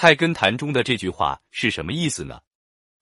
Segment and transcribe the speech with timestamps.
[0.00, 2.38] 菜根谭中的这句话是什么意思呢？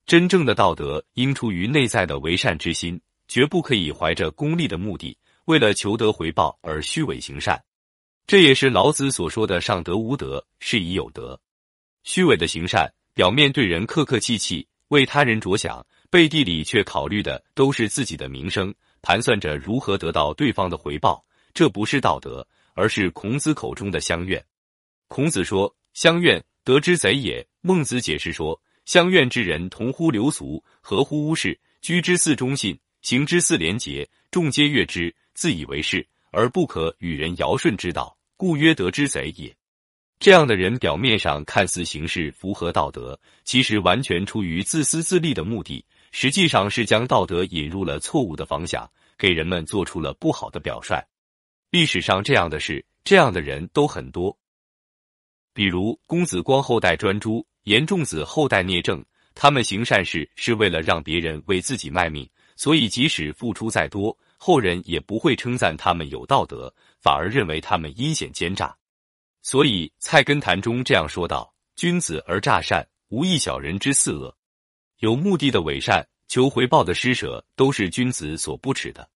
[0.06, 5.14] 真正的道德应出于内在的为善之心，绝不可以怀着功利的目的，
[5.45, 7.62] 为了求得回报而虚伪行善。
[8.27, 11.38] 这也是老子所说的“上德无德，是以有德”。
[12.03, 21.23] 虚伪的行善，表面对人客客气气，为他人着想，背地里却考虑的都是自己的名声，盘算着如何得到对方的回报。
[21.53, 24.43] 这不是道德，而是孔子口中的乡愿。
[25.09, 28.61] 孔子说：“乡愿，得之贼也。”孟子解释说。
[28.87, 39.52] 乡愿之人，同乎流俗，合乎屋事，居之似忠信，行之似廉洁，众皆悦之，自以为是，而不可与人尧舜之道，故曰得之贼也。
[40.20, 51.05] 这样的人，表面上看似行事符合道德，其实完全出于自私自利的目的，实际上是将道德引入了错误的方向，给人们做出了不好的表率。
[51.70, 54.39] 历史上这样的事，这样的人都很多，
[55.56, 57.45] 比如公子光后代专诸。
[57.64, 68.77] 严仲子后代聂政，他们行善事是为了让别人为自己卖命，所以即使付出再多，后人也不会称赞他们有道德，反而认为他们阴险奸诈。
[69.42, 74.33] 所以《菜根谭》中这样说道：“君子而诈善，无一小人之四恶。”
[75.00, 79.09] 有目的的伪善、求回报的施舍，都是君子所不耻的。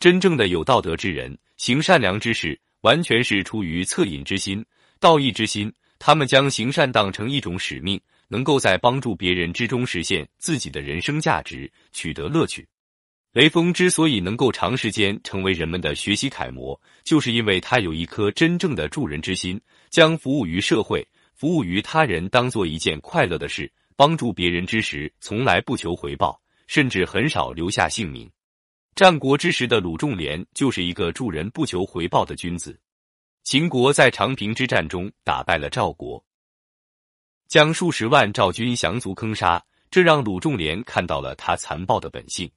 [0.00, 4.66] 真正的有道德之人，行善良之事，完全是出于恻隐之心、
[5.04, 5.70] 道义之心。
[5.98, 12.66] 他们将行善当成一种使命，能够在帮助别人之中实现自己的人生价值，取得乐趣。
[13.32, 19.60] 雷锋之所以能够长时间成为人们的学习楷模，就是因为他有一颗真正的助人之心，
[19.90, 23.70] 将服务于社会、服务于他人当做一件快乐的事。
[23.96, 28.30] 帮助别人之时，从来不求回报，甚至很少留下姓名。
[28.94, 32.78] 战国之时的鲁仲连就是一个助人不求回报的君子。
[33.44, 36.24] 秦国在长平之战中打败了赵国，
[37.46, 42.50] 将数十万赵军降卒坑杀，这让鲁仲连看到了他残暴的本性。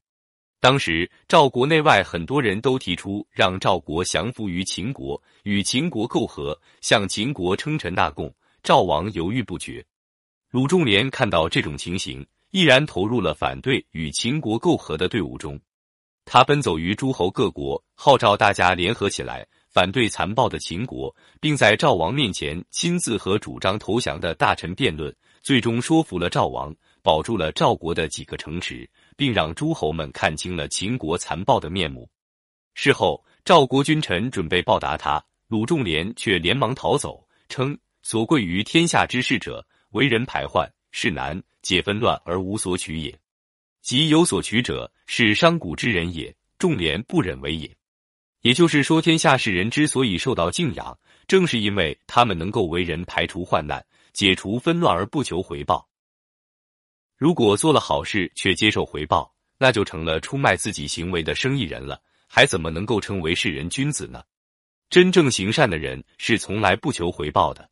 [0.61, 8.33] 当时赵国内外很多人都提出让赵国降服于秦国，与秦国媾和，向秦国称臣纳贡。
[8.63, 9.85] 赵王犹豫不决，
[10.51, 15.59] 鲁仲连看到这种情形，毅然投入了反对与秦国媾和的队伍中。
[16.23, 19.45] 他奔走于诸侯各国，号召大家联合起来。
[19.69, 26.73] 反对残暴的秦国，并在赵王面前亲自和主张投降的大臣辩论，最终说服了赵王，
[27.03, 32.09] 保住了赵国的几个城池，并让诸侯们看清了秦国残暴的面目。
[32.73, 43.11] 事后，赵国君臣准备报答他，鲁仲连却连忙逃走，称：“所贵于天下之事者，为人排患，是难解纷乱而无所取也；
[43.81, 46.35] 即有所取者，是商贾之人也。
[46.57, 47.69] 仲连不忍为也。”
[48.47, 50.97] 也就是说，天下士人之所以受到敬仰，
[51.27, 55.85] 正是因为他们能够为人排除患难、解除纷乱而不求回报。
[57.17, 64.23] 如果做了好事却接受回报，那就成了出卖自己行为的生意人了，还怎么能够称为世人君子呢？
[64.89, 67.69] 真正行善的人是从来不求回报的，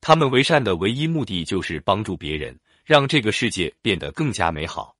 [0.00, 4.94] 他们为善的唯一目的就是帮助别人，让这个世界变得更加美好。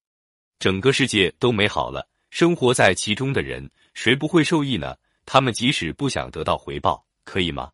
[0.58, 3.70] 整个世界都美好了，生活在其中的人。
[3.94, 4.97] 谁不会受益呢？
[5.26, 7.70] 他们即使不想得到回报，可以吗？